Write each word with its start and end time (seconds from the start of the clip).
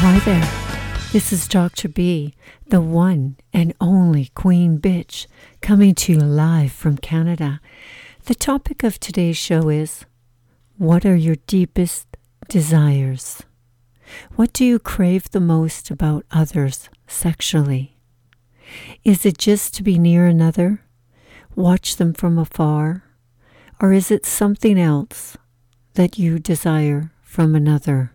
there. 0.00 0.48
This 1.12 1.32
is 1.32 1.48
Dr. 1.48 1.88
B, 1.88 2.32
the 2.68 2.80
one 2.80 3.36
and 3.52 3.74
only 3.80 4.26
Queen 4.26 4.78
Bitch, 4.78 5.26
coming 5.60 5.92
to 5.96 6.12
you 6.12 6.18
live 6.20 6.70
from 6.70 6.98
Canada. 6.98 7.60
The 8.26 8.36
topic 8.36 8.84
of 8.84 9.00
today's 9.00 9.36
show 9.36 9.68
is 9.68 10.04
What 10.76 11.04
are 11.04 11.16
your 11.16 11.34
deepest 11.48 12.16
desires? 12.48 13.42
What 14.36 14.52
do 14.52 14.64
you 14.64 14.78
crave 14.78 15.30
the 15.30 15.40
most 15.40 15.90
about 15.90 16.24
others 16.30 16.88
sexually? 17.08 17.96
Is 19.02 19.26
it 19.26 19.36
just 19.36 19.74
to 19.74 19.82
be 19.82 19.98
near 19.98 20.26
another, 20.26 20.84
watch 21.56 21.96
them 21.96 22.12
from 22.12 22.38
afar, 22.38 23.02
or 23.80 23.92
is 23.92 24.12
it 24.12 24.24
something 24.24 24.78
else 24.78 25.36
that 25.94 26.18
you 26.18 26.38
desire 26.38 27.10
from 27.24 27.56
another? 27.56 28.12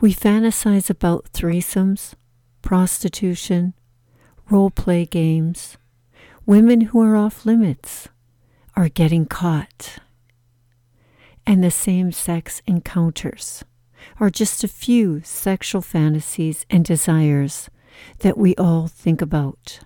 We 0.00 0.14
fantasize 0.14 0.90
about 0.90 1.32
threesomes, 1.32 2.14
prostitution, 2.62 3.74
role 4.50 4.70
play 4.70 5.04
games. 5.06 5.76
Women 6.46 6.82
who 6.82 7.00
are 7.00 7.16
off 7.16 7.46
limits 7.46 8.08
are 8.74 8.88
getting 8.88 9.26
caught. 9.26 9.98
And 11.46 11.62
the 11.62 11.70
same 11.70 12.12
sex 12.12 12.62
encounters 12.66 13.64
are 14.20 14.30
just 14.30 14.64
a 14.64 14.68
few 14.68 15.20
sexual 15.24 15.82
fantasies 15.82 16.66
and 16.70 16.84
desires 16.84 17.68
that 18.20 18.38
we 18.38 18.54
all 18.56 18.88
think 18.88 19.20
about. 19.20 19.80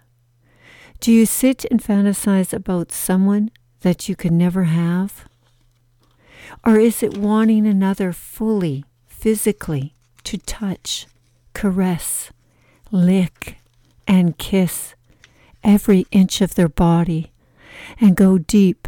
Do 1.00 1.12
you 1.12 1.26
sit 1.26 1.64
and 1.70 1.82
fantasize 1.82 2.52
about 2.52 2.92
someone 2.92 3.50
that 3.80 4.08
you 4.08 4.16
can 4.16 4.38
never 4.38 4.64
have? 4.64 5.28
Or 6.64 6.78
is 6.78 7.02
it 7.02 7.18
wanting 7.18 7.66
another 7.66 8.12
fully 8.12 8.84
physically 9.16 9.94
to 10.24 10.36
touch, 10.36 11.06
caress, 11.54 12.30
lick, 12.90 13.58
and 14.06 14.36
kiss 14.36 14.94
every 15.64 16.06
inch 16.10 16.40
of 16.40 16.54
their 16.54 16.68
body 16.68 17.32
and 17.98 18.14
go 18.14 18.36
deep. 18.38 18.86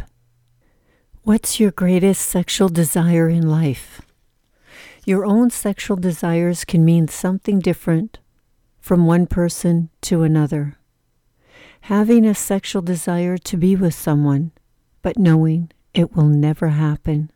What's 1.23 1.59
your 1.59 1.71
greatest 1.71 2.21
sexual 2.21 2.69
desire 2.69 3.27
in 3.27 3.49
life? 3.49 4.01
Your 5.03 5.25
own 5.25 5.49
sexual 5.49 5.97
desires 5.97 6.63
can 6.63 6.85
mean 6.85 7.07
something 7.07 7.59
different 7.59 8.19
from 8.79 9.07
one 9.07 9.25
person 9.25 9.89
to 10.01 10.21
another. 10.21 10.77
Having 11.81 12.25
a 12.25 12.35
sexual 12.35 12.83
desire 12.83 13.37
to 13.37 13.57
be 13.57 13.75
with 13.75 13.95
someone, 13.95 14.51
but 15.01 15.17
knowing 15.17 15.71
it 15.93 16.15
will 16.15 16.27
never 16.27 16.69
happen 16.69 17.31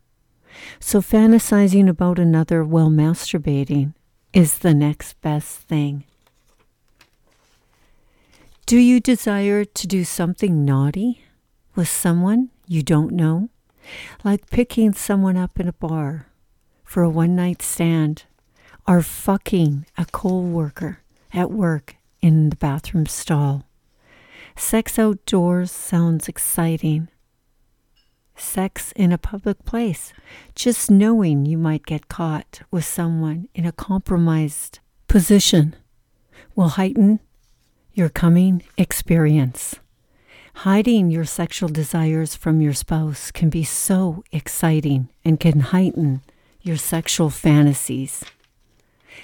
so, 0.80 1.00
fantasizing 1.00 1.88
about 1.88 2.18
another 2.18 2.64
while 2.64 2.90
masturbating 2.90 3.94
is 4.32 4.58
the 4.58 4.74
next 4.74 5.20
best 5.20 5.58
thing. 5.58 6.04
Do 8.66 8.78
you 8.78 8.98
desire 8.98 9.64
to 9.64 9.86
do 9.86 10.04
something 10.04 10.64
naughty 10.64 11.22
with 11.74 11.88
someone 11.88 12.50
you 12.66 12.82
don't 12.82 13.12
know? 13.12 13.50
Like 14.24 14.48
picking 14.50 14.94
someone 14.94 15.36
up 15.36 15.60
in 15.60 15.68
a 15.68 15.72
bar 15.72 16.28
for 16.82 17.02
a 17.02 17.10
one 17.10 17.36
night 17.36 17.60
stand, 17.60 18.24
or 18.86 19.02
fucking 19.02 19.86
a 19.98 20.06
co 20.06 20.38
worker 20.38 21.00
at 21.32 21.50
work 21.50 21.96
in 22.20 22.50
the 22.50 22.56
bathroom 22.56 23.06
stall. 23.06 23.66
Sex 24.56 24.98
outdoors 24.98 25.70
sounds 25.70 26.28
exciting, 26.28 27.08
sex 28.36 28.92
in 28.96 29.12
a 29.12 29.18
public 29.18 29.64
place, 29.64 30.12
just 30.54 30.90
knowing 30.90 31.46
you 31.46 31.58
might 31.58 31.86
get 31.86 32.08
caught 32.08 32.60
with 32.70 32.84
someone 32.84 33.48
in 33.54 33.64
a 33.64 33.72
compromised 33.72 34.80
position 35.08 35.74
will 36.54 36.70
heighten 36.70 37.20
your 37.94 38.08
coming 38.08 38.62
experience. 38.76 39.76
Hiding 40.58 41.10
your 41.10 41.24
sexual 41.24 41.68
desires 41.68 42.36
from 42.36 42.60
your 42.60 42.72
spouse 42.72 43.30
can 43.30 43.50
be 43.50 43.64
so 43.64 44.22
exciting 44.30 45.08
and 45.24 45.40
can 45.40 45.60
heighten 45.60 46.22
your 46.62 46.76
sexual 46.76 47.30
fantasies. 47.30 48.24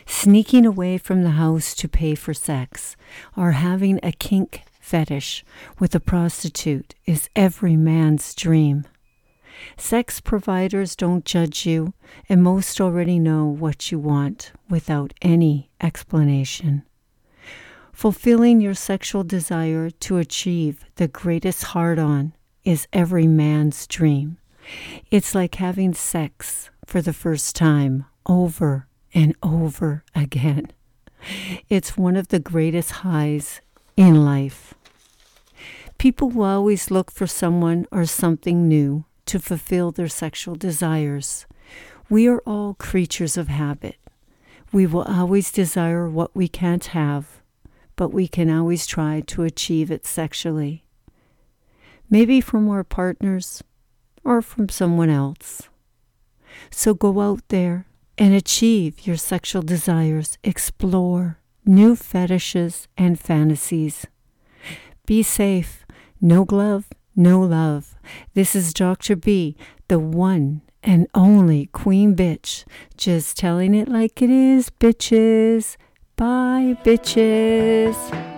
Sneaking 0.06 0.66
away 0.66 0.98
from 0.98 1.22
the 1.22 1.30
house 1.30 1.74
to 1.76 1.88
pay 1.88 2.14
for 2.14 2.34
sex 2.34 2.96
or 3.36 3.52
having 3.52 3.98
a 4.02 4.12
kink 4.12 4.62
fetish 4.80 5.44
with 5.78 5.94
a 5.94 6.00
prostitute 6.00 6.94
is 7.06 7.28
every 7.36 7.76
man's 7.76 8.34
dream. 8.34 8.86
Sex 9.76 10.20
providers 10.20 10.96
don't 10.96 11.24
judge 11.24 11.66
you, 11.66 11.94
and 12.28 12.42
most 12.42 12.80
already 12.80 13.18
know 13.18 13.46
what 13.46 13.90
you 13.90 13.98
want 13.98 14.52
without 14.68 15.12
any 15.22 15.70
explanation. 15.80 16.82
Fulfilling 17.92 18.60
your 18.60 18.74
sexual 18.74 19.24
desire 19.24 19.90
to 19.90 20.18
achieve 20.18 20.84
the 20.96 21.08
greatest 21.08 21.64
hard 21.64 21.98
on 21.98 22.32
is 22.64 22.88
every 22.92 23.26
man's 23.26 23.86
dream. 23.86 24.38
It's 25.10 25.34
like 25.34 25.56
having 25.56 25.94
sex 25.94 26.70
for 26.86 27.02
the 27.02 27.12
first 27.12 27.56
time 27.56 28.06
over 28.26 28.86
and 29.12 29.34
over 29.42 30.04
again. 30.14 30.72
It's 31.68 31.96
one 31.96 32.16
of 32.16 32.28
the 32.28 32.38
greatest 32.40 32.90
highs 32.90 33.60
in 33.96 34.24
life. 34.24 34.74
People 35.98 36.30
will 36.30 36.44
always 36.44 36.90
look 36.90 37.10
for 37.10 37.26
someone 37.26 37.86
or 37.92 38.06
something 38.06 38.66
new 38.66 39.04
to 39.30 39.38
fulfill 39.38 39.92
their 39.92 40.08
sexual 40.08 40.56
desires. 40.56 41.46
We 42.08 42.26
are 42.26 42.40
all 42.40 42.74
creatures 42.74 43.36
of 43.36 43.46
habit. 43.46 43.94
We 44.72 44.88
will 44.88 45.04
always 45.04 45.52
desire 45.52 46.08
what 46.08 46.34
we 46.34 46.48
can't 46.48 46.84
have, 46.86 47.40
but 47.94 48.08
we 48.12 48.26
can 48.26 48.50
always 48.50 48.86
try 48.86 49.20
to 49.28 49.44
achieve 49.44 49.88
it 49.92 50.04
sexually. 50.04 50.84
Maybe 52.10 52.40
from 52.40 52.68
our 52.68 52.82
partners 52.82 53.62
or 54.24 54.42
from 54.42 54.68
someone 54.68 55.10
else. 55.10 55.68
So 56.72 56.92
go 56.92 57.20
out 57.20 57.46
there 57.50 57.86
and 58.18 58.34
achieve 58.34 59.06
your 59.06 59.16
sexual 59.16 59.62
desires. 59.62 60.38
Explore 60.42 61.38
new 61.64 61.94
fetishes 61.94 62.88
and 62.98 63.16
fantasies. 63.16 64.06
Be 65.06 65.22
safe. 65.22 65.86
No 66.20 66.44
glove, 66.44 66.88
no 67.14 67.40
love. 67.40 67.96
This 68.34 68.54
is 68.54 68.72
Dr. 68.72 69.16
B, 69.16 69.56
the 69.88 69.98
one 69.98 70.62
and 70.82 71.06
only 71.14 71.66
queen 71.66 72.16
bitch, 72.16 72.64
just 72.96 73.36
telling 73.36 73.74
it 73.74 73.88
like 73.88 74.22
it 74.22 74.30
is, 74.30 74.70
bitches. 74.70 75.76
Bye, 76.16 76.76
bitches. 76.84 78.29